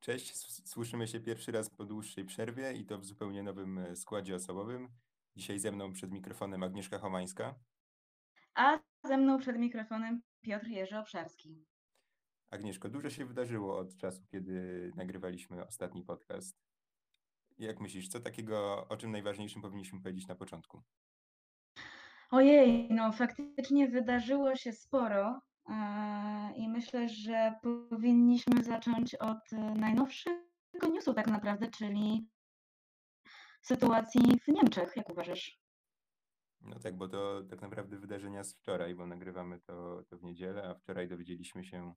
[0.00, 0.36] Cześć,
[0.68, 4.88] słyszymy się pierwszy raz po dłuższej przerwie i to w zupełnie nowym e, składzie osobowym.
[5.36, 7.54] Dzisiaj ze mną przed mikrofonem Agnieszka Homańska.
[8.54, 11.64] A ze mną przed mikrofonem Piotr Jerzy Obszarski.
[12.50, 16.56] Agnieszko, dużo się wydarzyło od czasu, kiedy nagrywaliśmy ostatni podcast.
[17.58, 20.82] Jak myślisz, co takiego, o czym najważniejszym powinniśmy powiedzieć na początku?
[22.30, 25.40] Ojej, no faktycznie wydarzyło się sporo
[26.56, 32.28] i myślę, że powinniśmy zacząć od e, najnowszego newsu tak naprawdę, czyli
[33.62, 35.60] sytuacji w Niemczech, jak uważasz?
[36.60, 40.68] No tak, bo to tak naprawdę wydarzenia z wczoraj, bo nagrywamy to, to w niedzielę,
[40.68, 41.94] a wczoraj dowiedzieliśmy się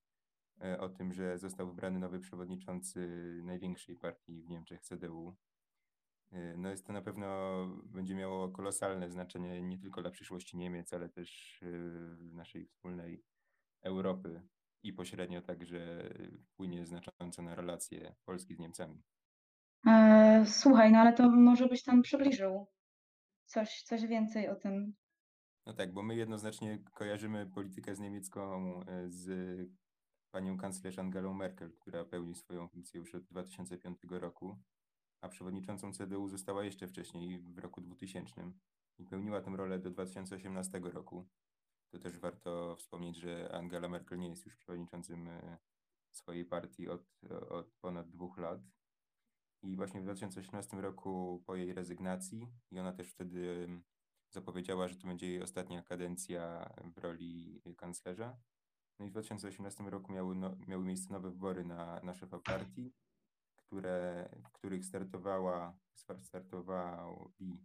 [0.61, 3.09] e, o tym, że został wybrany nowy przewodniczący
[3.43, 5.35] największej partii w Niemczech, CDU.
[6.31, 7.27] E, no jest to na pewno
[7.85, 11.67] będzie miało kolosalne znaczenie nie tylko dla przyszłości Niemiec, ale też e,
[12.35, 13.23] naszej wspólnej
[13.83, 14.41] Europy
[14.83, 16.09] i pośrednio także
[16.45, 19.03] wpłynie znacząco na relacje Polski z Niemcami.
[20.45, 22.67] słuchaj, no ale to może byś tam przybliżył
[23.45, 24.93] coś, coś więcej o tym.
[25.65, 29.27] No tak, bo my jednoznacznie kojarzymy politykę z niemiecką e, z
[30.31, 34.59] panią kanclerz Angelą Merkel, która pełni swoją funkcję już od 2005 roku,
[35.21, 38.51] a przewodniczącą CDU została jeszcze wcześniej, w roku 2000
[38.97, 41.27] i pełniła tę rolę do 2018 roku.
[41.93, 45.57] To też warto wspomnieć, że Angela Merkel nie jest już przewodniczącym e,
[46.11, 47.05] swojej partii od,
[47.49, 48.61] od ponad dwóch lat.
[49.61, 53.67] I właśnie w 2018 roku po jej rezygnacji, i ona też wtedy
[54.29, 58.37] zapowiedziała, że to będzie jej ostatnia kadencja w roli kanclerza.
[58.99, 62.93] No i w 2018 roku miały, no, miały miejsce nowe wybory na, na szefa partii,
[63.55, 65.77] które, w których startowała,
[66.21, 67.61] startowali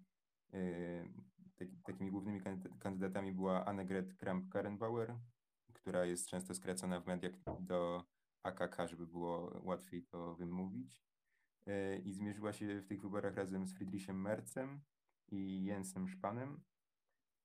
[0.52, 1.08] yy,
[1.84, 2.40] takimi głównymi
[2.80, 5.18] kandydatami była Annegret Kramp-Karrenbauer,
[5.72, 8.04] która jest często skracana w mediach do
[8.42, 11.02] AKK, żeby było łatwiej to wymówić.
[11.66, 14.80] E, i zmierzyła się w tych wyborach razem z Friedrichem Merzem
[15.30, 16.60] i Jensem Szpanem.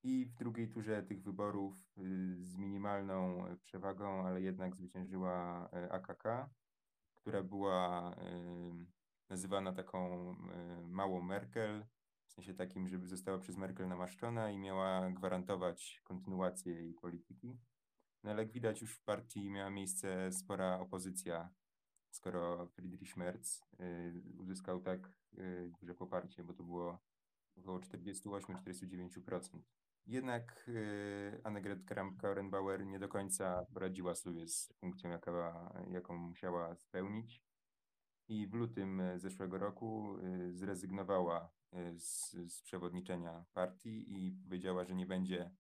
[0.04, 6.50] I w drugiej turze tych wyborów y, z minimalną przewagą, ale jednak zwyciężyła e, AKK,
[7.16, 8.86] która była y,
[9.30, 10.34] nazywana taką
[10.88, 11.86] małą Merkel,
[12.34, 17.58] w sensie takim, żeby została przez Merkel namaszczona i miała gwarantować kontynuację jej polityki.
[18.24, 21.50] No ale jak widać już w partii miała miejsce spora opozycja
[22.14, 27.00] skoro Friedrich Merz y, uzyskał tak y, duże poparcie, bo to było
[27.58, 29.60] około 48-49%.
[30.06, 37.44] Jednak y, Annegret Kramp-Karrenbauer nie do końca poradziła sobie z funkcją, jaka, jaką musiała spełnić.
[38.28, 40.18] I w lutym zeszłego roku
[40.52, 41.50] zrezygnowała
[41.98, 45.52] z, z przewodniczenia partii i powiedziała, że nie będzie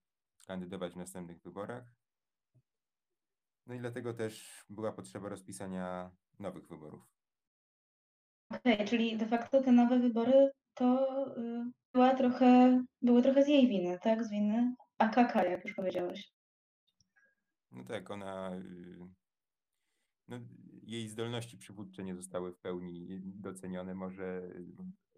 [0.48, 1.84] kandydować w następnych wyborach.
[3.66, 7.14] No i dlatego też była potrzeba rozpisania nowych wyborów.
[8.50, 11.08] Okej, okay, czyli de facto te nowe wybory to
[11.38, 14.24] y, była trochę, były trochę z jej winy, tak?
[14.24, 16.32] Z winy AKK, jak już powiedziałeś.
[17.72, 18.56] No tak, ona.
[18.56, 18.98] Y,
[20.28, 20.40] no,
[20.84, 24.66] jej zdolności przywódcze nie zostały w pełni docenione, może y,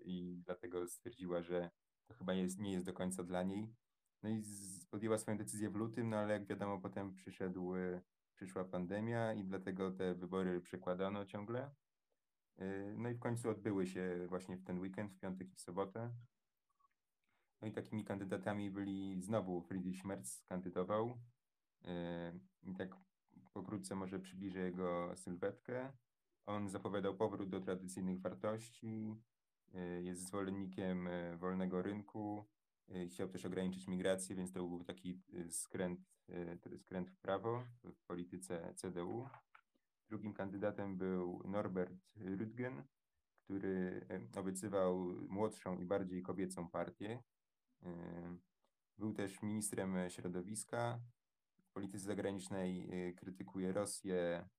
[0.05, 1.69] i dlatego stwierdziła, że
[2.07, 3.73] to chyba jest, nie jest do końca dla niej.
[4.23, 4.43] No i
[4.89, 7.73] podjęła swoją decyzję w lutym, no ale jak wiadomo, potem przyszedł
[8.35, 11.71] przyszła pandemia i dlatego te wybory przekładano ciągle.
[12.61, 15.61] Y, no i w końcu odbyły się właśnie w ten weekend, w piątek i w
[15.61, 16.11] sobotę.
[17.61, 21.22] No i takimi kandydatami byli znowu Friedrich Merz kandydował.
[21.85, 21.87] Y,
[22.63, 22.95] I tak
[23.53, 25.93] pokrótce może przybliżę jego sylwetkę.
[26.45, 29.16] On zapowiadał powrót do tradycyjnych wartości,
[30.02, 32.46] jest zwolennikiem wolnego rynku,
[33.09, 36.00] chciał też ograniczyć migrację, więc to był taki skręt
[36.30, 39.30] E, skręt w prawo w polityce CDU.
[40.09, 42.84] Drugim kandydatem był Norbert Rüttgen,
[43.44, 45.00] który e, obiecywał
[45.30, 47.24] młodszą i bardziej kobiecą partię.
[47.84, 48.38] E,
[48.97, 51.00] był też ministrem środowiska.
[51.61, 54.50] W polityce zagranicznej krytykuje Rosję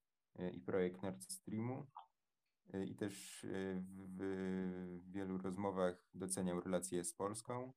[0.52, 1.87] i projekt Nord Streamu.
[2.86, 3.46] I też
[4.16, 7.72] w wielu rozmowach doceniał relacje z Polską.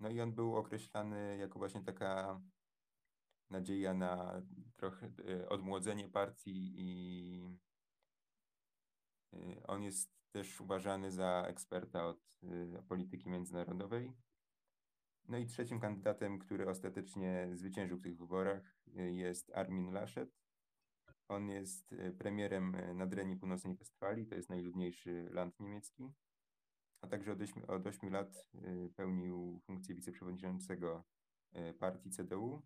[0.00, 2.40] No i on był określany jako właśnie taka
[3.50, 4.42] nadzieja na
[4.76, 7.58] trochę e, odmłodzenie partii i
[9.66, 12.40] on jest też uważany za eksperta od
[12.88, 14.12] polityki międzynarodowej.
[15.28, 20.45] No i trzecim kandydatem, który ostatecznie zwyciężył w tych wyborach jest Armin Laschet.
[21.28, 26.12] On jest premierem Nadrenii Północnej Westfalii, to jest najludniejszy land niemiecki,
[27.00, 28.50] a także od 8, od 8 lat
[28.96, 31.04] pełnił funkcję wiceprzewodniczącego
[31.78, 32.62] partii CDU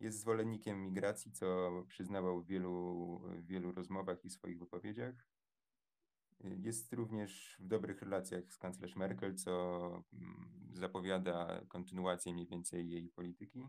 [0.00, 5.28] Jest zwolennikiem migracji, co przyznawał w wielu, wielu rozmowach i swoich wypowiedziach.
[6.40, 13.08] Jest również w dobrych relacjach z kanclerz Merkel, co mm, zapowiada kontynuację mniej więcej jej
[13.08, 13.68] polityki.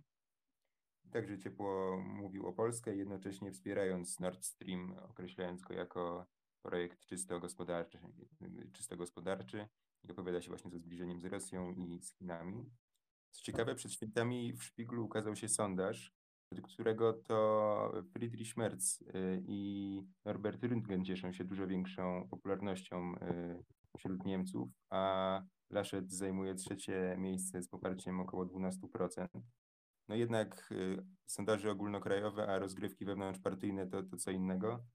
[1.12, 6.26] Także ciepło mówił o Polskę, jednocześnie wspierając Nord Stream, określając go jako
[6.62, 8.00] projekt czysto gospodarczy,
[8.74, 9.68] czysto gospodarczy
[10.04, 12.70] i opowiada się właśnie ze zbliżeniem z Rosją i z Chinami.
[13.32, 16.14] Co ciekawe, przed świętami w Szpiglu ukazał się sondaż,
[16.52, 23.64] według którego to Friedrich Merz y, i Norbert Röntgen cieszą się dużo większą popularnością y,
[23.98, 29.28] wśród Niemców, a Laschet zajmuje trzecie miejsce z poparciem około 12%.
[30.10, 34.86] No jednak y, sondaże ogólnokrajowe, a rozgrywki wewnątrzpartyjne to, to co innego.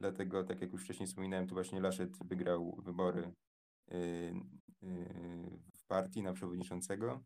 [0.00, 3.32] Dlatego, tak jak już wcześniej wspominałem, to właśnie Laschet wygrał wybory
[5.72, 7.24] w partii na przewodniczącego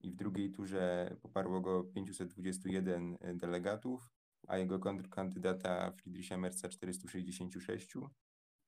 [0.00, 4.10] i w drugiej turze poparło go 521 e, delegatów,
[4.46, 7.94] a jego kontrkandydata Friedricha Merza 466.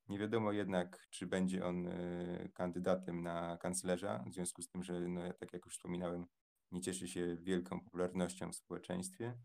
[0.08, 1.88] Nie wiadomo jednak, czy będzie on
[2.54, 6.26] kandydatem na kanclerza, w związku z tym, że, no, tak jak już wspominałem,
[6.72, 9.38] nie cieszy się wielką popularnością w społeczeństwie.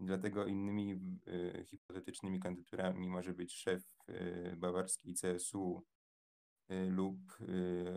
[0.00, 5.86] Dlatego innymi y, hipotetycznymi kandydaturami może być szef y, bawarskiej CSU
[6.70, 7.38] y, lub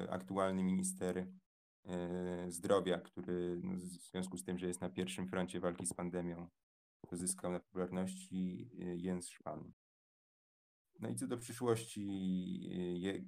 [0.10, 1.28] aktualny minister
[1.86, 5.94] E, zdrowia, który no, w związku z tym, że jest na pierwszym froncie walki z
[5.94, 6.50] pandemią,
[7.12, 9.72] zyskał na popularności e, Jens Spahn.
[11.00, 12.06] No i co do przyszłości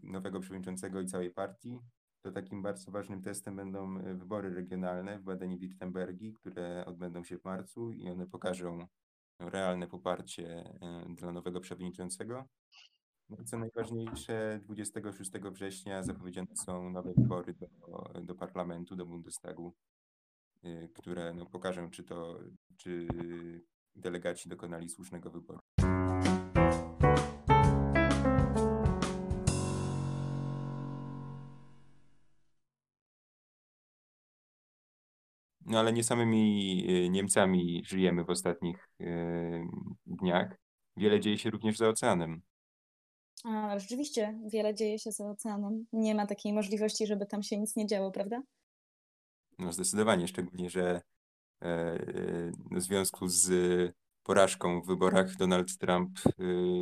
[0.04, 1.80] e, nowego przewodniczącego i całej partii,
[2.24, 7.92] to takim bardzo ważnym testem będą wybory regionalne w Badeni-Württembergi, które odbędą się w marcu
[7.92, 8.88] i one pokażą
[9.40, 10.64] realne poparcie
[11.10, 12.46] dla nowego przewodniczącego.
[13.30, 17.68] No co najważniejsze, 26 września zapowiedziane są nowe wybory do,
[18.22, 19.74] do parlamentu, do Bundestagu,
[20.66, 22.40] y, które no, pokażą, czy to,
[22.78, 23.08] czy
[23.96, 25.63] delegaci dokonali słusznego wyboru.
[35.74, 39.06] No ale nie samymi y, Niemcami żyjemy w ostatnich y,
[40.06, 40.58] dniach.
[40.98, 42.42] Wiele dzieje się również za oceanem.
[43.44, 45.86] A, rzeczywiście, wiele dzieje się za oceanem.
[45.94, 48.42] Nie ma takiej możliwości, żeby tam się nic nie działo, prawda?
[49.60, 51.02] No zdecydowanie, szczególnie, że
[51.62, 53.52] e, e w związku z
[54.24, 56.32] porażką w wyborach Donald Trump e,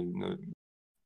[0.06, 0.28] no,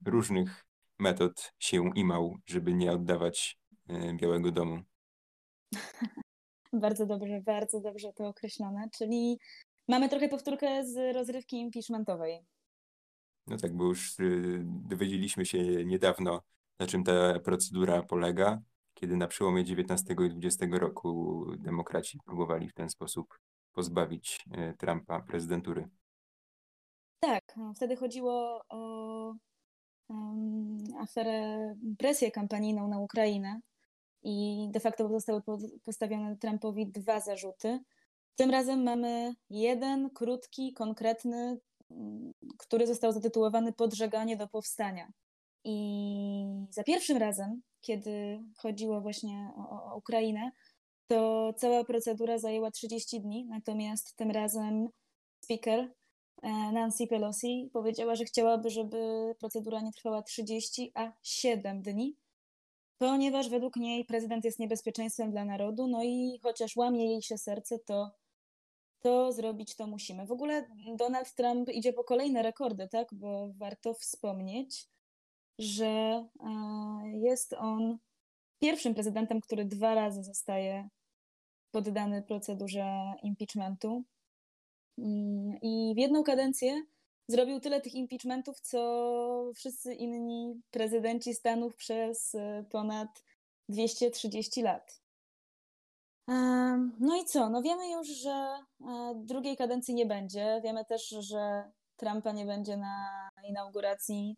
[0.05, 0.65] różnych
[0.99, 4.79] metod się imał, żeby nie oddawać e, Białego Domu.
[6.79, 8.89] bardzo dobrze, bardzo dobrze to określone.
[8.97, 9.39] Czyli
[9.87, 12.45] mamy trochę powtórkę z rozrywki impeachmentowej.
[13.47, 16.41] No tak, bo już y, dowiedzieliśmy się niedawno,
[16.79, 18.61] na czym ta procedura polega,
[18.93, 23.39] kiedy na przełomie XIX i XX roku demokraci próbowali w ten sposób
[23.73, 25.89] pozbawić y, Trumpa prezydentury.
[27.19, 29.33] Tak, no, wtedy chodziło o
[30.09, 33.59] um, aferę, presję kampanijną na Ukrainę
[34.25, 35.41] i de facto zostały
[35.83, 37.79] postawione Trumpowi dwa zarzuty.
[38.35, 41.59] Tym razem mamy jeden krótki, konkretny,
[42.57, 45.11] który został zatytułowany Podżeganie do powstania.
[45.63, 50.51] I za pierwszym razem, kiedy chodziło właśnie o, o Ukrainę,
[51.07, 54.87] to cała procedura zajęła 30 dni, natomiast tym razem
[55.43, 62.15] speaker e, Nancy Pelosi powiedziała, że chciałaby, żeby procedura nie trwała 30, a 7 dni,
[62.97, 67.79] ponieważ według niej prezydent jest niebezpieczeństwem dla narodu, no i chociaż łamie jej się serce,
[67.79, 68.11] to
[69.05, 70.25] to zrobić to musimy.
[70.25, 73.07] W ogóle Donald Trump idzie po kolejne rekordy, tak?
[73.11, 74.87] Bo warto wspomnieć,
[75.59, 76.27] że e,
[77.13, 77.97] jest on
[78.59, 80.89] pierwszym prezydentem, który dwa razy zostaje
[81.71, 84.03] poddany procedurze impeachmentu.
[84.97, 86.83] Mm, I w jedną kadencję
[87.27, 93.23] zrobił tyle tych impeachmentów, co wszyscy inni prezydenci Stanów przez e, ponad
[93.69, 95.01] 230 lat.
[96.99, 97.49] No i co?
[97.49, 100.61] No wiemy już, że e, drugiej kadencji nie będzie.
[100.63, 104.37] Wiemy też, że Trumpa nie będzie na inauguracji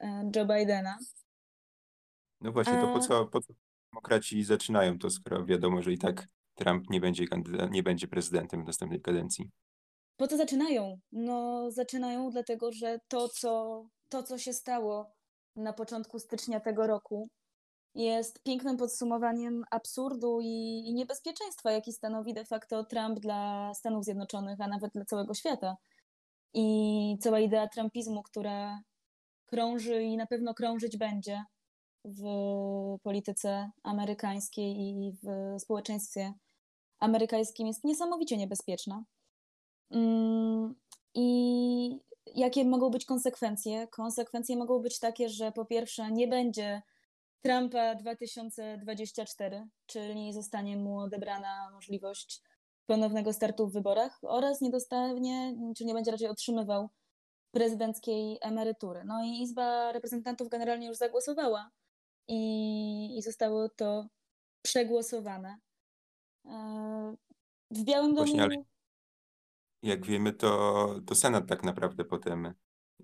[0.00, 0.98] e, Joe Bidena.
[2.40, 3.52] No właśnie, to po co, po co
[3.92, 7.24] demokraci zaczynają to, skoro wiadomo, że i tak Trump nie będzie,
[7.70, 9.50] nie będzie prezydentem w następnej kadencji?
[10.16, 10.98] Po co zaczynają?
[11.12, 15.12] No zaczynają dlatego, że to, co, to, co się stało
[15.56, 17.28] na początku stycznia tego roku,
[17.94, 24.68] jest pięknym podsumowaniem absurdu i niebezpieczeństwa, jaki stanowi de facto Trump dla Stanów Zjednoczonych, a
[24.68, 25.76] nawet dla całego świata.
[26.54, 28.80] I cała idea trumpizmu, która
[29.46, 31.44] krąży i na pewno krążyć będzie
[32.04, 32.22] w
[33.02, 35.26] polityce amerykańskiej i w
[35.60, 36.32] społeczeństwie
[36.98, 39.04] amerykańskim, jest niesamowicie niebezpieczna.
[39.92, 40.74] Mm,
[41.14, 42.00] I
[42.34, 43.88] jakie mogą być konsekwencje?
[43.88, 46.82] Konsekwencje mogą być takie, że po pierwsze nie będzie
[47.42, 52.42] Trumpa 2024, czyli zostanie mu odebrana możliwość
[52.86, 56.88] ponownego startu w wyborach oraz nie dostanie, czy nie będzie raczej otrzymywał
[57.50, 59.02] prezydenckiej emerytury.
[59.04, 61.70] No i Izba Reprezentantów generalnie już zagłosowała
[62.28, 64.06] i, i zostało to
[64.62, 65.56] przegłosowane.
[66.44, 67.16] E,
[67.70, 68.26] w Białym Domu.
[68.26, 68.71] Właśnie, ale
[69.82, 72.52] jak wiemy, to, to Senat tak naprawdę potem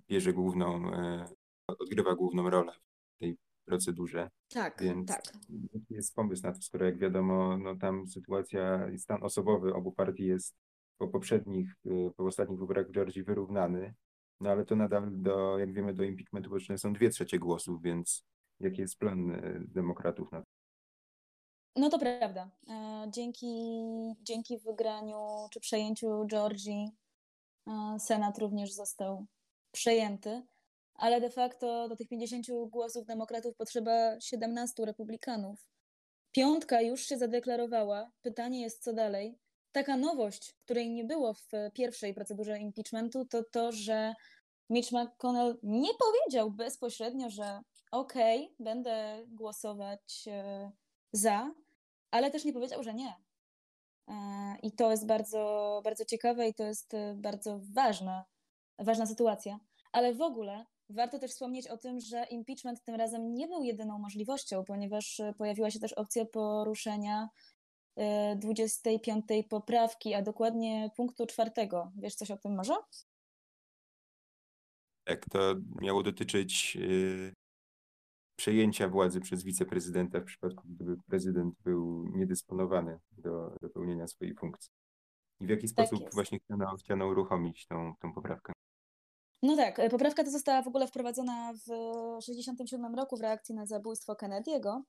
[0.08, 1.28] bierze główną, e,
[1.66, 2.72] odgrywa główną rolę
[3.16, 4.30] w tej procedurze.
[4.48, 5.22] Tak, Więc tak.
[5.48, 10.26] jaki jest pomysł na to, skoro jak wiadomo, no tam sytuacja, stan osobowy obu partii
[10.26, 10.54] jest
[10.98, 13.94] po poprzednich, e, po ostatnich wyborach w Georgii wyrównany,
[14.40, 18.24] no ale to nadal do, jak wiemy, do impeachmentu potrzebne są dwie trzecie głosów, więc
[18.60, 20.42] jaki jest plan e, demokratów na?
[21.78, 22.50] No to prawda.
[22.68, 23.80] E, dzięki,
[24.22, 26.90] dzięki wygraniu czy przejęciu Georgii
[27.66, 29.26] e, Senat również został
[29.72, 30.42] przejęty,
[30.94, 35.66] ale de facto do tych 50 głosów demokratów potrzeba 17 republikanów.
[36.32, 38.10] Piątka już się zadeklarowała.
[38.22, 39.38] Pytanie jest, co dalej.
[39.72, 44.14] Taka nowość, której nie było w pierwszej procedurze impeachmentu, to to, że
[44.70, 50.70] Mitch McConnell nie powiedział bezpośrednio, że okej, okay, będę głosować e,
[51.12, 51.50] za,
[52.10, 53.14] ale też nie powiedział, że nie.
[54.08, 54.14] E,
[54.62, 58.24] I to jest bardzo, bardzo ciekawe i to jest e, bardzo ważna,
[58.78, 59.58] ważna sytuacja.
[59.92, 63.98] Ale w ogóle warto też wspomnieć o tym, że impeachment tym razem nie był jedyną
[63.98, 67.28] możliwością, ponieważ pojawiła się też opcja poruszenia
[68.36, 71.92] 25 poprawki, a dokładnie punktu czwartego.
[71.96, 72.74] Wiesz coś o tym może?
[75.04, 77.32] Tak, to miało dotyczyć y,
[78.38, 84.70] przejęcia władzy przez wiceprezydenta w przypadku, gdyby prezydent był niedysponowany do, do pełnienia swojej funkcji.
[85.40, 86.14] I w jaki sposób jest.
[86.14, 88.52] właśnie chciano, chciano uruchomić tą, tą poprawkę?
[89.42, 91.64] No tak, e, poprawka ta została w ogóle wprowadzona w
[92.20, 94.80] 1967 roku w reakcji na zabójstwo Kennedy'ego.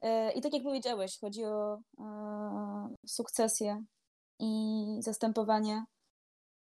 [0.00, 3.84] E, I tak jak powiedziałeś, chodzi o e, sukcesję
[4.38, 5.84] i zastępowanie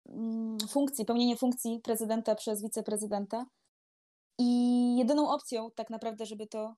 [0.09, 3.45] mm, funkcji, pełnienie funkcji prezydenta przez wiceprezydenta.
[4.39, 6.75] I jedyną opcją, tak naprawdę, żeby to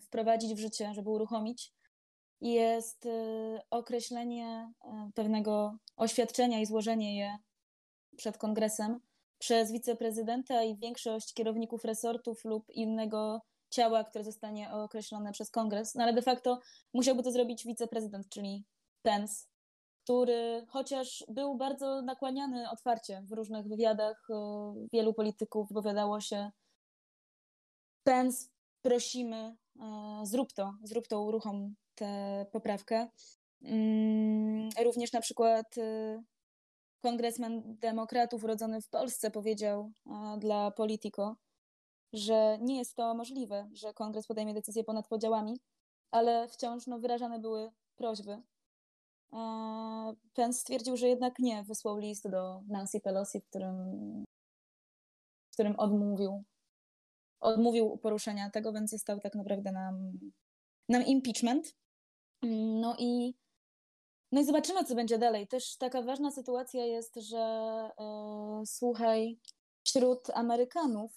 [0.00, 1.72] wprowadzić w życie, żeby uruchomić,
[2.40, 7.38] jest y, określenie y, pewnego oświadczenia i złożenie je
[8.16, 9.00] przed kongresem
[9.38, 15.94] przez wiceprezydenta i większość kierowników resortów lub innego ciała, które zostanie określone przez kongres.
[15.94, 16.60] No ale de facto
[16.94, 18.64] musiałby to zrobić wiceprezydent, czyli
[19.02, 19.44] Pence,
[20.04, 24.34] który chociaż był bardzo nakłaniany otwarcie w różnych wywiadach, y,
[24.92, 26.50] wielu polityków wypowiadało się
[28.04, 28.48] Pence,
[28.82, 33.08] prosimy, e, zrób to, zrób to, uruchom tę poprawkę.
[33.62, 36.22] Mm, również na przykład e,
[37.02, 41.36] kongresman demokratów urodzony w Polsce powiedział e, dla Politico,
[42.12, 45.60] że nie jest to możliwe, że kongres podejmie decyzję ponad podziałami,
[46.10, 48.42] ale wciąż no, wyrażane były prośby.
[50.34, 54.24] Pence stwierdził, że jednak nie, wysłał list do Nancy Pelosi, w którym,
[55.50, 56.44] w którym odmówił
[57.44, 60.12] odmówił poruszenia tego, więc został tak naprawdę nam,
[60.88, 61.74] nam impeachment.
[62.82, 63.34] No i,
[64.32, 65.48] no i zobaczymy, co będzie dalej.
[65.48, 69.38] Też taka ważna sytuacja jest, że e, słuchaj,
[69.84, 71.12] wśród Amerykanów,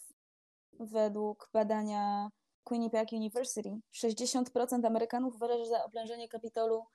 [0.79, 2.29] według badania
[2.63, 6.85] Quinnipiac University, 60% Amerykanów uważa, że za oblężenie Kapitolu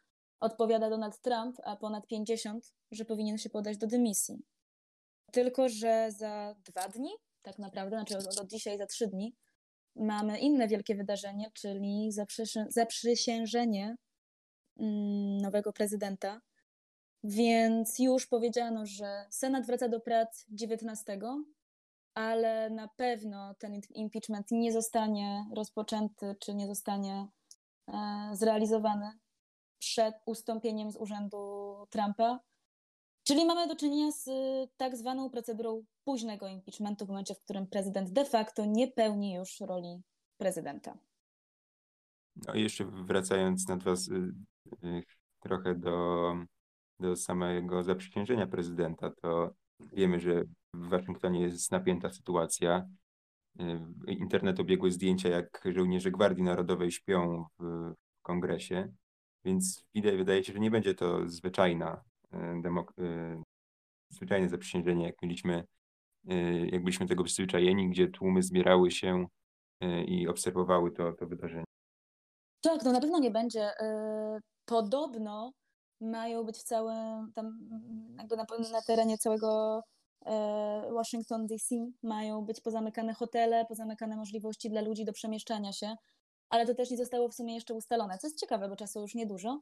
[0.40, 2.60] odpowiada Donald Trump, a ponad 50%,
[2.90, 4.42] że powinien się podać do dymisji.
[5.32, 7.10] Tylko, że za dwa dni
[7.42, 9.36] tak naprawdę, znaczy od, od dzisiaj za trzy dni,
[9.96, 12.10] mamy inne wielkie wydarzenie, czyli
[12.68, 13.96] zaprzysiężenie
[14.78, 16.40] mm, nowego prezydenta.
[17.24, 21.18] Więc już powiedziano, że Senat wraca do prac 19,
[22.14, 27.26] ale na pewno ten impeachment nie zostanie rozpoczęty, czy nie zostanie
[27.88, 29.10] e, zrealizowany
[29.78, 32.40] przed ustąpieniem z urzędu Trumpa.
[33.24, 37.66] Czyli mamy do czynienia z y, tak zwaną procedurą późnego impeachmentu, w momencie, w którym
[37.66, 40.02] prezydent de facto nie pełni już roli
[40.36, 40.98] prezydenta.
[42.36, 43.92] No i jeszcze wracając na dwa,
[44.84, 45.02] y,
[45.40, 46.34] trochę do,
[47.00, 49.54] do samego zaprzysiężenia prezydenta, to
[49.92, 50.44] wiemy, że
[50.74, 52.88] w Waszyngtonie jest napięta sytuacja.
[53.60, 58.92] Y, internet obiegły zdjęcia, jak żołnierze Gwardii Narodowej śpią w kongresie,
[59.44, 62.04] więc wydaje się, że nie będzie to zwyczajna
[62.62, 63.42] demok- y,
[64.08, 65.66] zwyczajne zaprzysiężenie, jak mieliśmy, y,
[66.72, 69.26] jak byliśmy tego przyzwyczajeni, gdzie tłumy zbierały się
[69.84, 71.64] y, i obserwowały to, to wydarzenie.
[72.60, 73.70] Tak, no na pewno nie będzie.
[74.64, 75.52] Podobno
[76.00, 77.58] mają być w całym, tam
[78.18, 79.82] jakby na, na terenie całego
[80.92, 85.96] Washington DC, mają być pozamykane hotele, pozamykane możliwości dla ludzi do przemieszczania się,
[86.50, 89.14] ale to też nie zostało w sumie jeszcze ustalone, co jest ciekawe, bo czasu już
[89.14, 89.60] niedużo,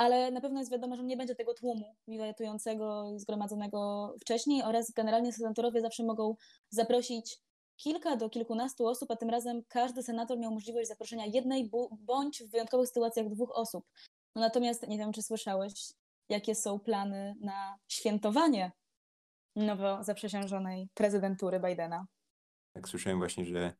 [0.00, 4.90] ale na pewno jest wiadomo, że nie będzie tego tłumu wiwatującego i zgromadzonego wcześniej oraz
[4.90, 6.36] generalnie senatorowie zawsze mogą
[6.70, 7.38] zaprosić
[7.76, 12.50] kilka do kilkunastu osób, a tym razem każdy senator miał możliwość zaproszenia jednej bądź w
[12.50, 13.84] wyjątkowych sytuacjach dwóch osób.
[14.34, 15.92] No natomiast nie wiem, czy słyszałeś,
[16.28, 18.72] jakie są plany na świętowanie
[19.56, 22.06] nowo zaprzysiężonej prezydentury Bidena.
[22.72, 23.72] Tak, słyszałem właśnie, że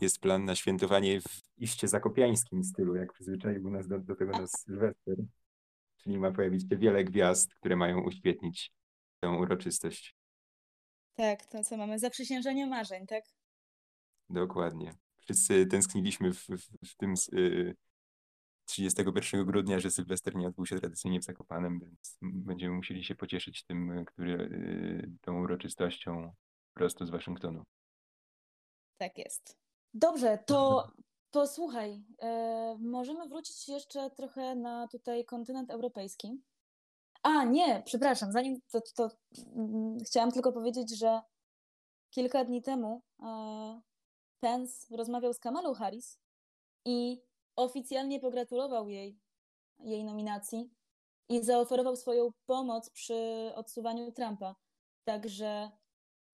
[0.00, 4.50] jest plan na świętowanie w iście zakopiańskim stylu, jak przyzwyczaił nas do, do tego nas
[4.50, 5.16] Sylwester.
[5.98, 8.72] Czyli ma pojawić się wiele gwiazd, które mają uświetnić
[9.20, 10.14] tę uroczystość.
[11.14, 11.98] Tak, to co mamy?
[11.98, 13.24] Zaprzysiężenie marzeń, tak?
[14.30, 14.94] Dokładnie.
[15.16, 17.76] Wszyscy tęskniliśmy w, w, w tym y,
[18.64, 23.64] 31 grudnia, że Sylwester nie odbył się tradycyjnie w Zakopanem, więc będziemy musieli się pocieszyć
[23.64, 26.34] tym, który, y, tą uroczystością
[26.74, 27.64] prosto z Waszyngtonu.
[28.96, 29.56] Tak jest.
[29.94, 30.88] Dobrze, to
[31.30, 36.42] posłuchaj, e, możemy wrócić jeszcze trochę na tutaj kontynent europejski.
[37.22, 39.10] A, nie, przepraszam, zanim to, to
[39.56, 41.20] mm, chciałam tylko powiedzieć, że
[42.10, 43.80] kilka dni temu e,
[44.40, 46.18] Pence rozmawiał z Kamalą Harris
[46.84, 47.22] i
[47.56, 49.18] oficjalnie pogratulował jej,
[49.78, 50.70] jej nominacji
[51.28, 54.54] i zaoferował swoją pomoc przy odsuwaniu Trumpa.
[55.04, 55.70] Także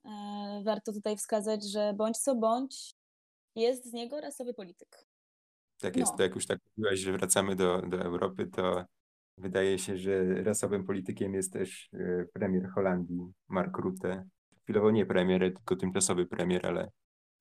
[0.04, 2.94] e, warto tutaj wskazać, że bądź co bądź
[3.56, 5.06] jest z niego rasowy polityk.
[5.80, 6.16] Tak jest, no.
[6.16, 8.84] to jak już tak mówiłaś, że wracamy do, do Europy, to
[9.38, 14.28] wydaje się, że rasowym politykiem jest też e, premier Holandii, Mark Rutte.
[14.62, 16.90] Chwilowo nie premier, tylko tymczasowy premier, ale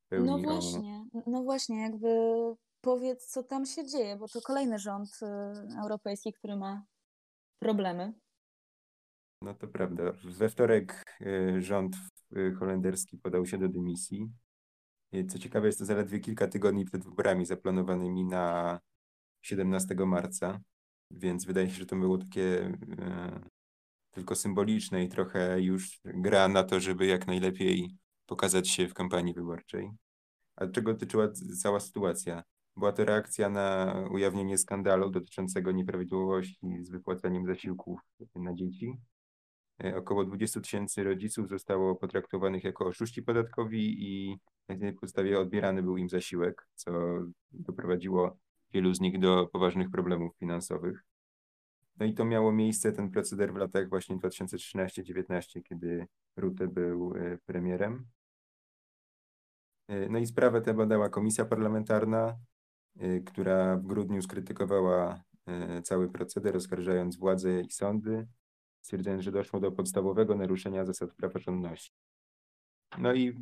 [0.10, 2.08] pełni No właśnie, no właśnie, jakby
[2.82, 6.84] powiedz, co tam się dzieje, bo to kolejny rząd y, europejski, który ma
[7.60, 8.14] problemy.
[9.42, 10.04] No to prawda.
[10.24, 11.96] We wtorek y, rząd
[12.60, 14.30] holenderski podał się do dymisji.
[15.30, 18.80] Co ciekawe, jest to zaledwie kilka tygodni przed wyborami zaplanowanymi na
[19.42, 20.60] 17 marca,
[21.12, 22.78] więc wydaje się, że to było takie
[24.12, 27.96] tylko symboliczne i trochę już gra na to, żeby jak najlepiej
[28.26, 29.92] pokazać się w kampanii wyborczej.
[30.56, 31.28] A czego dotyczyła
[31.62, 32.44] cała sytuacja?
[32.78, 38.00] Była to reakcja na ujawnienie skandalu dotyczącego nieprawidłowości z wypłacaniem zasiłków
[38.36, 38.98] na dzieci.
[39.84, 44.38] E, około 20 tysięcy rodziców zostało potraktowanych jako oszuści podatkowi i
[44.70, 46.92] na tej podstawie odbierany był im zasiłek, co
[47.52, 48.38] doprowadziło
[48.74, 51.04] wielu z nich do poważnych problemów finansowych.
[52.00, 57.38] No i to miało miejsce, ten proceder w latach właśnie 2013-2019, kiedy Rutte był e,
[57.46, 58.06] premierem.
[59.88, 62.38] E, no i sprawę tę badała komisja parlamentarna,
[63.02, 65.24] Y, która w grudniu skrytykowała
[65.84, 68.28] cały proceder, oskarżając władze i sądy,
[68.82, 71.92] stwierdzając, że doszło do podstawowego naruszenia zasad praworządności.
[72.98, 73.34] No i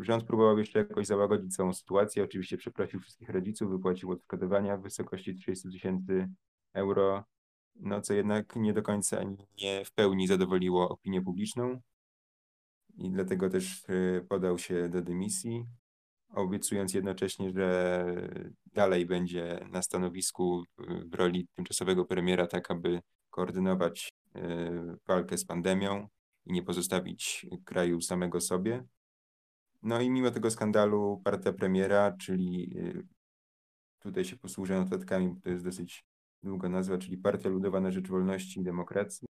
[0.00, 2.24] rząd próbował jeszcze jakoś załagodzić całą sytuację.
[2.24, 6.28] Oczywiście przeprosił wszystkich rodziców, wypłacił odszkodowania w wysokości 30 tysięcy
[6.74, 7.24] euro,
[7.76, 11.80] no co jednak nie do końca nie w pełni zadowoliło opinię publiczną
[12.98, 15.66] i dlatego też y, podał się do dymisji
[16.34, 18.04] obiecując jednocześnie, że
[18.74, 20.64] dalej będzie na stanowisku
[21.12, 26.08] w roli tymczasowego premiera, tak aby koordynować e, walkę z pandemią
[26.46, 28.84] i nie pozostawić kraju samego sobie.
[29.82, 33.02] No i mimo tego skandalu partia premiera, czyli e,
[33.98, 36.04] tutaj się posłużę notatkami, bo to jest dosyć
[36.42, 39.26] długa nazwa, czyli Partia Ludowa na Rzecz Wolności i Demokracji,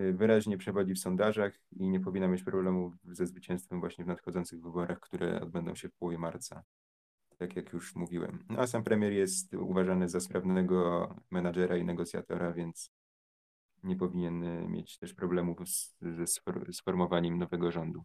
[0.00, 4.62] Y, wyraźnie przewodzi w sondażach i nie powinna mieć problemu ze zwycięstwem właśnie w nadchodzących
[4.62, 6.62] wyborach, które odbędą się w połowie marca.
[7.38, 8.44] Tak jak już mówiłem.
[8.48, 12.92] No a sam premier jest uważany za sprawnego menadżera i negocjatora, więc
[13.82, 16.26] nie powinien y, mieć też problemów z, ze
[16.72, 18.04] sformowaniem nowego rządu.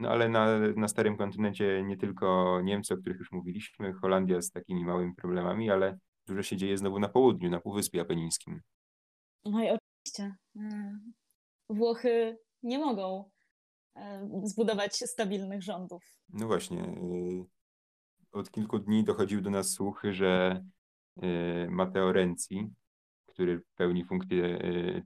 [0.00, 4.50] No ale na, na starym kontynencie nie tylko Niemcy, o których już mówiliśmy, Holandia z
[4.50, 8.60] takimi małymi problemami, ale dużo się dzieje znowu na południu, na Półwyspie Apenińskim.
[9.44, 10.98] No i oczywiście e,
[11.70, 13.30] Włochy nie mogą
[14.42, 16.04] zbudować stabilnych rządów.
[16.28, 16.82] No właśnie.
[16.82, 17.44] E,
[18.32, 20.64] od kilku dni dochodziły do nas słuchy, że
[21.68, 22.70] Matteo Renzi,
[23.26, 24.58] który pełni funkcję,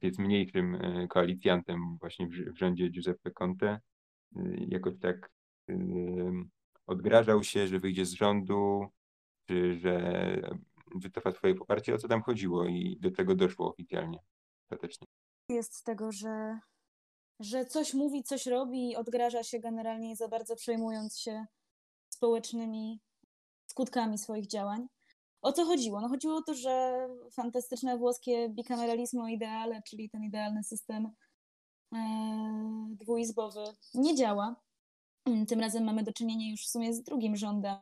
[0.03, 0.79] jest mniejszym
[1.09, 3.81] koalicjantem właśnie w rządzie Giuseppe Conte,
[4.69, 5.31] jakoś tak
[6.87, 8.87] odgrażał się, że wyjdzie z rządu,
[9.49, 10.37] czy że
[10.95, 11.95] wycofa swoje poparcie.
[11.95, 14.19] O co tam chodziło i do tego doszło oficjalnie
[14.65, 15.07] ostatecznie.
[15.49, 16.59] Jest z tego, że,
[17.41, 21.47] że coś mówi, coś robi i odgraża się generalnie za bardzo przejmując się
[22.09, 23.01] społecznymi
[23.67, 24.87] skutkami swoich działań.
[25.43, 26.01] O co chodziło?
[26.01, 31.09] No chodziło o to, że fantastyczne włoskie bicameralismo ideale, czyli ten idealny system
[32.89, 34.57] dwuizbowy, nie działa.
[35.49, 37.79] Tym razem mamy do czynienia już w sumie z drugim rządem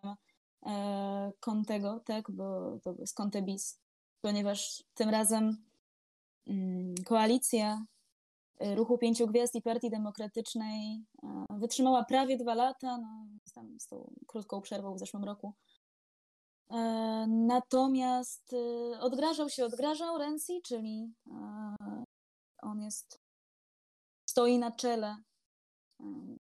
[0.66, 3.80] e, Contego, tak, bo to jest Conte bis,
[4.20, 5.64] ponieważ tym razem
[6.46, 7.84] mm, koalicja
[8.58, 13.26] e, Ruchu Pięciu Gwiazd i Partii Demokratycznej e, wytrzymała prawie dwa lata, no,
[13.78, 15.54] z tą krótką przerwą w zeszłym roku.
[16.70, 16.76] E,
[17.28, 21.74] natomiast e, odgrażał się, odgrażał Renzi, czyli e,
[22.62, 23.20] on jest,
[24.30, 25.16] stoi na czele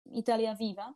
[0.06, 0.93] Italia Viva.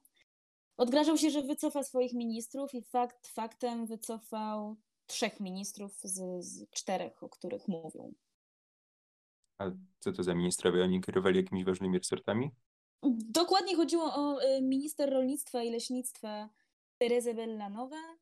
[0.77, 4.75] Odgrażał się, że wycofa swoich ministrów i fakt faktem wycofał
[5.07, 8.13] trzech ministrów z, z czterech, o których mówią.
[9.59, 10.83] A co to za ministrowie?
[10.83, 12.51] Oni kierowali jakimiś ważnymi resortami?
[13.29, 16.49] Dokładnie chodziło o minister rolnictwa i leśnictwa
[16.97, 18.17] Teresa Bellanowa,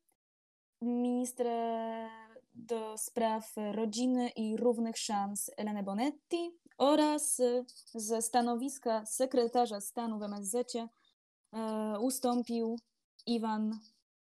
[0.82, 2.08] ministra
[2.54, 7.42] do spraw rodziny i równych szans Elena Bonetti oraz
[7.94, 12.78] ze stanowiska sekretarza stanu w MSZ e, ustąpił
[13.26, 13.78] Iwan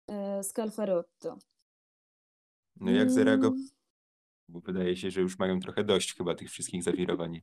[0.07, 1.37] e, Scalfarotto.
[2.75, 3.57] No jak zareagował?
[3.57, 3.69] Mm.
[4.49, 7.41] Bo wydaje się, że już mają trochę dość chyba tych wszystkich zawirowań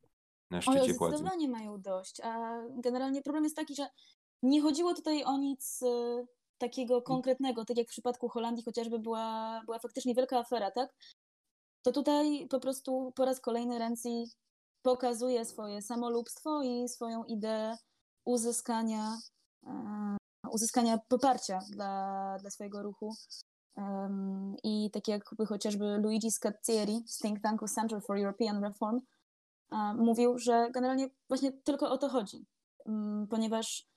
[0.49, 1.17] na szczycie władzy.
[1.17, 3.87] Zdecydowanie mają dość, a generalnie problem jest taki, że
[4.43, 6.25] nie chodziło tutaj o nic e,
[6.57, 10.95] takiego konkretnego, tak jak w przypadku Holandii chociażby była, była faktycznie wielka afera, tak?
[11.81, 14.25] To tutaj po prostu po raz kolejny Renzi
[14.81, 17.77] pokazuje swoje samolubstwo i swoją ideę
[18.25, 19.17] uzyskania,
[19.67, 20.17] e,
[20.51, 23.15] uzyskania poparcia dla, dla swojego ruchu.
[24.63, 28.99] I tak jakby chociażby Luigi Scazzieri z think tanku Center for European Reform
[29.71, 32.45] um, mówił, że generalnie właśnie tylko o to chodzi,
[32.85, 33.91] um, ponieważ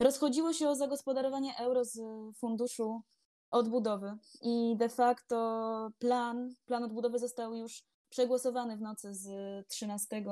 [0.00, 2.00] Rozchodziło się o zagospodarowanie euro z
[2.36, 3.02] funduszu
[3.50, 9.28] odbudowy i de facto plan, plan odbudowy został już przegłosowany w nocy z
[9.68, 10.24] 13,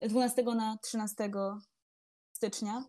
[0.00, 1.30] 12 na 13
[2.32, 2.84] stycznia.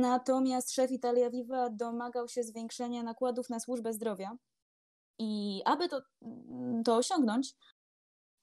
[0.00, 4.36] Natomiast szef Italia Viva domagał się zwiększenia nakładów na służbę zdrowia.
[5.18, 6.02] I aby to,
[6.84, 7.54] to osiągnąć,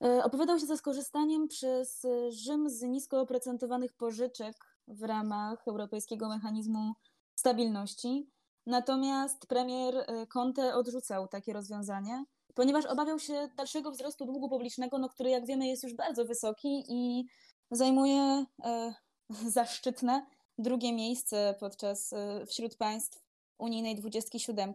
[0.04, 4.56] e, opowiadał się za skorzystaniem przez Rzym z nisko oprocentowanych pożyczek
[4.88, 6.94] w ramach Europejskiego Mechanizmu
[7.36, 8.30] Stabilności.
[8.66, 12.26] Natomiast premier e, Conte odrzucał takie rozwiązanie,
[12.60, 16.84] ponieważ obawiał się dalszego wzrostu długu publicznego, no, który jak wiemy jest już bardzo wysoki
[16.90, 17.26] i
[17.72, 18.94] zajmuje e,
[19.58, 20.26] zaszczytne
[20.58, 23.24] drugie miejsce podczas e, wśród państw
[23.58, 24.74] unijnej 27.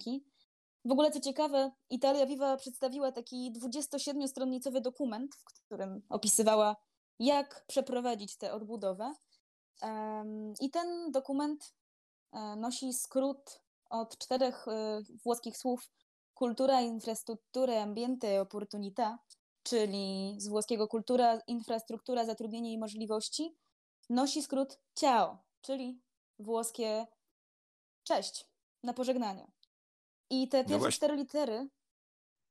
[0.84, 6.76] W ogóle co ciekawe, Italia Viva przedstawiła taki 27-stronnicowy dokument, w którym opisywała,
[7.18, 9.14] jak przeprowadzić tę odbudowę.
[10.60, 11.74] I ten dokument
[12.32, 15.90] e, nosi skrót od czterech e, włoskich słów
[16.34, 19.18] kultura, infrastruktura, ambiente opportunità,
[19.62, 23.56] czyli z włoskiego kultura, infrastruktura, zatrudnienie i możliwości,
[24.10, 26.00] nosi skrót ciao, czyli
[26.38, 27.06] włoskie
[28.02, 28.46] cześć
[28.82, 29.52] na pożegnanie.
[30.30, 31.68] I te no pierwsze no cztery litery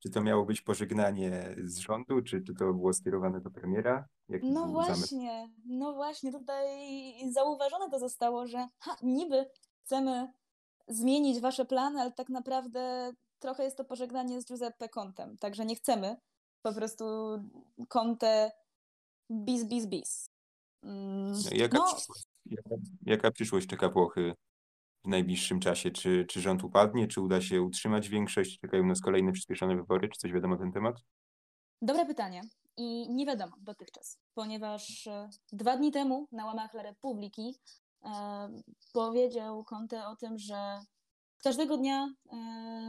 [0.03, 4.07] czy to miało być pożegnanie z rządu, czy, czy to było skierowane do premiera?
[4.43, 6.67] No właśnie, no właśnie, tutaj
[7.31, 9.45] zauważone to zostało, że ha, niby
[9.83, 10.33] chcemy
[10.87, 13.11] zmienić wasze plany, ale tak naprawdę
[13.43, 16.17] trochę jest to pożegnanie z Giuseppe Contem, także nie chcemy
[16.61, 17.05] po prostu
[17.89, 18.51] Conte
[19.29, 20.29] bis, bis, bis.
[20.83, 21.93] Mm, no, jaka, no.
[21.95, 22.75] Przyszłość, jaka,
[23.05, 24.35] jaka przyszłość czeka Włochy
[25.03, 25.91] w najbliższym czasie?
[25.91, 28.59] Czy, czy rząd upadnie, czy uda się utrzymać większość?
[28.59, 30.09] Czekają nas kolejne przyspieszone wybory?
[30.09, 30.95] Czy coś wiadomo na ten temat?
[31.81, 32.41] Dobre pytanie.
[32.77, 37.55] I nie wiadomo dotychczas, ponieważ e, dwa dni temu na łamach La Republiki
[38.03, 38.09] e,
[38.93, 40.79] powiedział Conte o tym, że
[41.43, 42.35] każdego dnia e,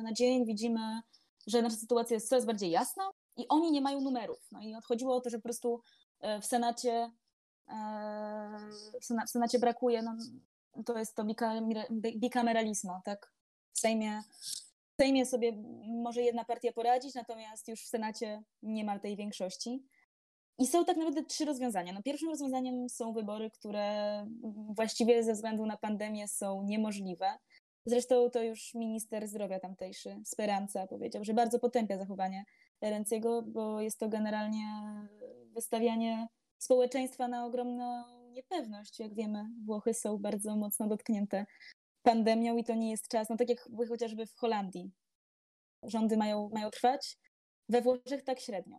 [0.04, 1.00] na dzień widzimy,
[1.46, 4.48] że nasza sytuacja jest coraz bardziej jasna i oni nie mają numerów.
[4.52, 5.82] No i odchodziło o to, że po prostu
[6.20, 7.10] e, w Senacie,
[7.68, 8.58] e,
[9.26, 10.16] w Senacie brakuje no,
[10.86, 11.24] to jest to
[12.16, 13.32] bikameralizmo, tak?
[13.72, 14.22] W Sejmie,
[14.92, 15.52] w Sejmie sobie
[16.02, 19.84] może jedna partia poradzić, natomiast już w Senacie nie ma tej większości.
[20.58, 21.92] I są tak naprawdę trzy rozwiązania.
[21.92, 24.26] No, pierwszym rozwiązaniem są wybory, które
[24.68, 27.38] właściwie ze względu na pandemię są niemożliwe.
[27.86, 32.44] Zresztą to już minister zdrowia tamtejszy, Speranza, powiedział, że bardzo potępia zachowanie
[32.80, 34.66] Renciego, bo jest to generalnie
[35.54, 36.26] wystawianie
[36.58, 38.98] społeczeństwa na ogromną niepewność.
[38.98, 41.46] Jak wiemy, Włochy są bardzo mocno dotknięte
[42.02, 44.90] pandemią i to nie jest czas, no tak jak chociażby w Holandii.
[45.82, 47.18] Rządy mają, mają trwać,
[47.68, 48.78] we Włoszech tak średnio.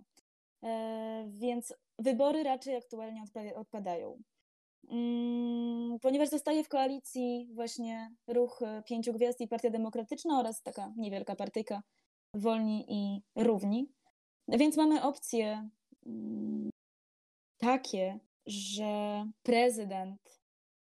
[0.63, 3.24] E, więc wybory raczej aktualnie
[3.56, 4.22] odpadają.
[4.89, 11.36] Mm, ponieważ zostaje w koalicji właśnie ruch Pięciu Gwiazd i Partia Demokratyczna oraz taka niewielka
[11.36, 11.82] partyjka
[12.34, 13.91] wolni i równi.
[14.48, 15.69] Więc mamy opcje
[16.06, 16.69] mm,
[17.58, 20.41] takie, że prezydent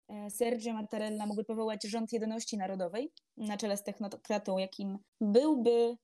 [0.10, 5.98] e, Sergio Mattarella mógłby powołać rząd jedności narodowej na czele z technokratą, jakim byłby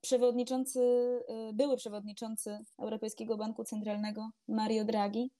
[0.00, 0.80] przewodniczący,
[1.28, 5.30] e, były przewodniczący Europejskiego Banku Centralnego Mario Draghi.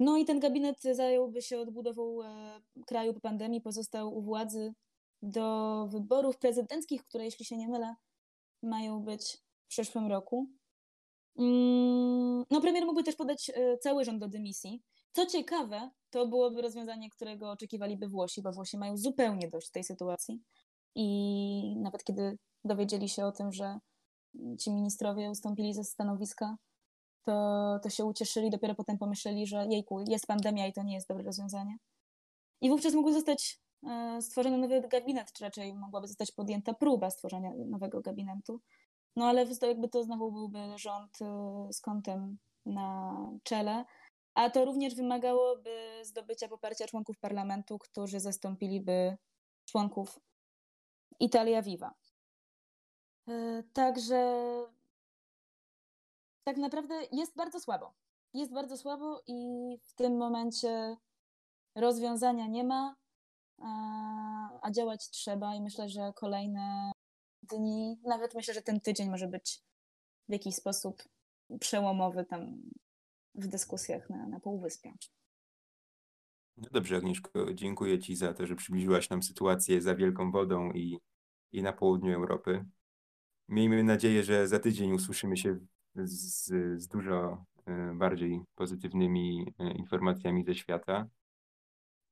[0.00, 4.74] No i ten gabinet zająłby się odbudową e, kraju po pandemii, pozostał u władzy
[5.22, 7.94] do wyborów prezydenckich, które, jeśli się nie mylę,
[8.62, 10.46] mają być w przyszłym roku.
[11.38, 14.82] Mm, no, premier mógłby też podać e, cały rząd do dymisji.
[15.12, 20.42] Co ciekawe, to byłoby rozwiązanie, którego oczekiwaliby Włosi, bo Włosi mają zupełnie dość tej sytuacji.
[20.94, 23.78] I nawet kiedy dowiedzieli się o tym, że
[24.60, 26.56] ci ministrowie ustąpili ze stanowiska,
[27.26, 31.08] to, to się ucieszyli, dopiero potem pomyśleli, że jejku, jest pandemia i to nie jest
[31.08, 31.76] dobre rozwiązanie.
[32.60, 37.50] I wówczas mógł zostać e, stworzony nowy gabinet, czy raczej mogłaby zostać podjęta próba stworzenia
[37.66, 38.60] nowego gabinetu.
[39.16, 43.84] No ale jakby to znowu byłby rząd e, z kątem na czele,
[44.34, 49.16] a to również wymagałoby zdobycia poparcia członków parlamentu, którzy zastąpiliby
[49.64, 50.20] członków
[51.20, 51.94] Italia Viva.
[53.28, 54.42] E, także
[56.46, 57.94] tak naprawdę jest bardzo słabo.
[58.34, 59.36] Jest bardzo słabo i
[59.82, 60.96] w tym momencie
[61.74, 62.96] rozwiązania nie ma,
[64.62, 66.92] a działać trzeba i myślę, że kolejne
[67.42, 69.62] dni, nawet myślę, że ten tydzień może być
[70.28, 71.02] w jakiś sposób
[71.60, 72.62] przełomowy tam
[73.34, 74.92] w dyskusjach na, na Półwyspie.
[76.56, 80.98] No dobrze, Agnieszko, dziękuję Ci za to, że przybliżyłaś nam sytuację za Wielką Wodą i,
[81.52, 82.64] i na południu Europy.
[83.48, 85.58] Miejmy nadzieję, że za tydzień usłyszymy się
[86.04, 86.44] z,
[86.82, 91.08] z dużo e, bardziej pozytywnymi e, informacjami ze świata.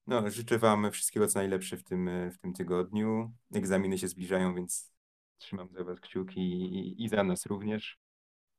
[0.07, 3.33] No, życzę Wam wszystkiego co najlepsze w tym, w tym tygodniu.
[3.55, 4.93] Egzaminy się zbliżają, więc
[5.39, 7.99] trzymam za Was kciuki i, i za nas również.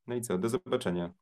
[0.06, 1.14] No i co, do zobaczenia.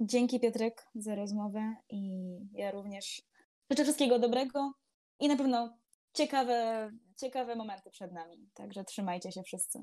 [0.00, 3.22] Dzięki Piotrek za rozmowę i ja również
[3.70, 4.72] życzę wszystkiego dobrego
[5.20, 5.78] i na pewno
[6.12, 8.48] ciekawe, ciekawe momenty przed nami.
[8.54, 9.80] Także trzymajcie się wszyscy.